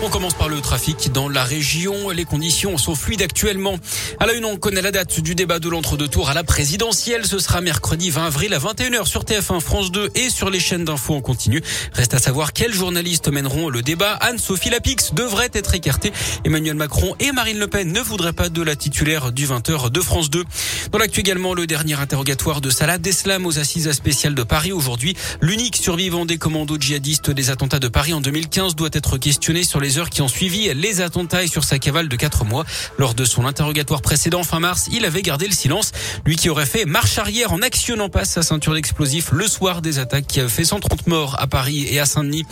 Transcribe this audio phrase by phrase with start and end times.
[0.00, 2.10] On commence par le trafic dans la région.
[2.10, 3.74] Les conditions sont fluides actuellement.
[4.20, 7.26] À la une, on connaît la date du débat de l'entre-deux tours à la présidentielle.
[7.26, 10.84] Ce sera mercredi 20 avril à 21h sur TF1, France 2 et sur les chaînes
[10.84, 11.62] d'infos en continu.
[11.94, 14.12] Reste à savoir quels journalistes mèneront le débat.
[14.12, 16.12] Anne-Sophie Lapix devrait être écartée.
[16.44, 20.00] Emmanuel Macron et Marine Le Pen ne voudraient pas de la titulaire du 20h de
[20.00, 20.44] France 2.
[20.92, 25.16] Dans l'actu également, le dernier interrogatoire de Salah Deslam aux assises spéciales de Paris aujourd'hui.
[25.40, 29.80] L'unique survivant des commandos djihadistes des attentats de Paris en 2015 doit être questionné sur
[29.80, 32.66] les les heures qui ont suivi les attentats et sur sa cavale de quatre mois.
[32.98, 35.92] Lors de son interrogatoire précédent fin mars, il avait gardé le silence.
[36.26, 39.98] Lui qui aurait fait marche arrière en actionnant pas sa ceinture d'explosifs le soir des
[39.98, 42.44] attaques qui avaient fait 130 morts à Paris et à Saint-Denis.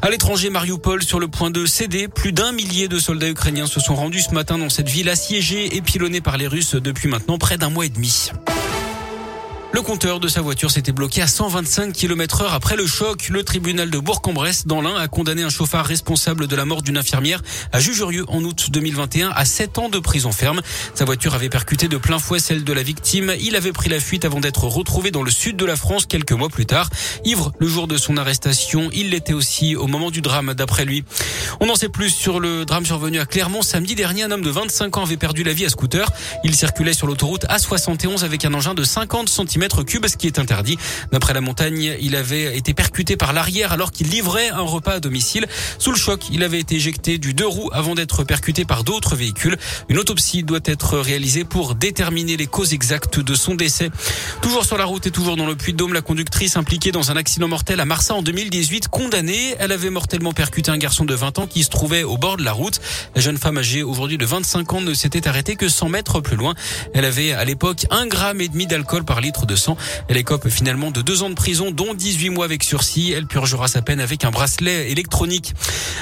[0.00, 2.08] À l'étranger, Mariupol sur le point de céder.
[2.08, 5.76] Plus d'un millier de soldats ukrainiens se sont rendus ce matin dans cette ville assiégée
[5.76, 8.30] et pilonnée par les Russes depuis maintenant près d'un mois et demi.
[9.70, 13.28] Le compteur de sa voiture s'était bloqué à 125 km heure après le choc.
[13.28, 16.96] Le tribunal de Bourg-en-Bresse, dans l'Ain, a condamné un chauffard responsable de la mort d'une
[16.96, 20.62] infirmière à Jugerieux en août 2021 à 7 ans de prison ferme.
[20.94, 23.34] Sa voiture avait percuté de plein fouet celle de la victime.
[23.42, 26.32] Il avait pris la fuite avant d'être retrouvé dans le sud de la France quelques
[26.32, 26.88] mois plus tard.
[27.26, 31.04] Ivre, le jour de son arrestation, il l'était aussi au moment du drame d'après lui.
[31.60, 33.60] On en sait plus sur le drame survenu à Clermont.
[33.60, 36.10] Samedi dernier, un homme de 25 ans avait perdu la vie à scooter.
[36.42, 40.26] Il circulait sur l'autoroute A71 avec un engin de 50 cm mètres cubes, ce qui
[40.26, 40.78] est interdit.
[41.12, 45.00] D'après la montagne, il avait été percuté par l'arrière alors qu'il livrait un repas à
[45.00, 45.46] domicile.
[45.78, 49.16] Sous le choc, il avait été éjecté du deux roues avant d'être percuté par d'autres
[49.16, 49.56] véhicules.
[49.88, 53.90] Une autopsie doit être réalisée pour déterminer les causes exactes de son décès.
[54.42, 57.48] Toujours sur la route et toujours dans le Puy-de-Dôme, la conductrice impliquée dans un accident
[57.48, 59.56] mortel à Marsa en 2018, condamnée.
[59.58, 62.44] Elle avait mortellement percuté un garçon de 20 ans qui se trouvait au bord de
[62.44, 62.80] la route.
[63.14, 66.36] La jeune femme âgée aujourd'hui de 25 ans ne s'était arrêtée que 100 mètres plus
[66.36, 66.54] loin.
[66.94, 69.58] Elle avait à l'époque un gramme et demi d'alcool par litre de.
[70.08, 73.12] Elle écope finalement de deux ans de prison, dont 18 mois avec sursis.
[73.12, 75.54] Elle purgera sa peine avec un bracelet électronique.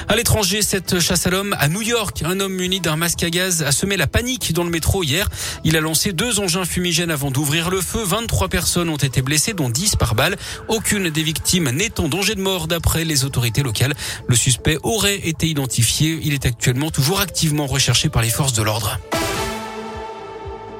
[0.07, 3.29] À l'étranger, cette chasse à l'homme à New York, un homme muni d'un masque à
[3.29, 5.29] gaz a semé la panique dans le métro hier.
[5.63, 8.03] Il a lancé deux engins fumigènes avant d'ouvrir le feu.
[8.03, 10.37] 23 personnes ont été blessées, dont 10 par balle.
[10.67, 13.93] Aucune des victimes n'est en danger de mort d'après les autorités locales.
[14.27, 16.19] Le suspect aurait été identifié.
[16.21, 18.99] Il est actuellement toujours activement recherché par les forces de l'ordre.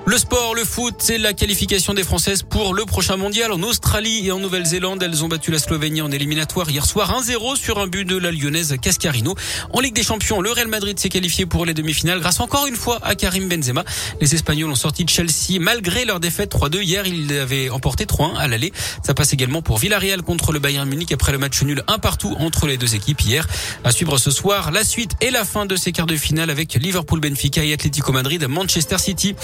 [0.09, 4.25] Le sport, le foot, c'est la qualification des Françaises pour le prochain mondial en Australie
[4.25, 5.03] et en Nouvelle-Zélande.
[5.03, 8.31] Elles ont battu la Slovénie en éliminatoire hier soir 1-0 sur un but de la
[8.31, 9.35] lyonnaise Cascarino.
[9.73, 12.77] En Ligue des Champions, le Real Madrid s'est qualifié pour les demi-finales grâce encore une
[12.77, 13.83] fois à Karim Benzema.
[14.21, 17.05] Les Espagnols ont sorti de Chelsea malgré leur défaite 3-2 hier.
[17.05, 18.71] Ils avaient emporté 3-1 à l'aller.
[19.03, 22.33] Ça passe également pour Villarreal contre le Bayern Munich après le match nul un partout
[22.39, 23.45] entre les deux équipes hier.
[23.83, 26.75] À suivre ce soir, la suite et la fin de ces quarts de finale avec
[26.75, 29.35] Liverpool, Benfica et Atlético Madrid, Manchester City.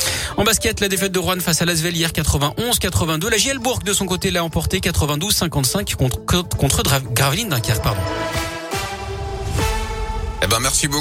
[0.80, 3.30] La défaite de Rouen face à Lasvel hier 91-82.
[3.30, 6.84] La Gielbourg de son côté l'a emporté 92-55 contre, contre
[7.14, 7.56] Gravelines.
[10.42, 10.92] Eh ben, merci beaucoup.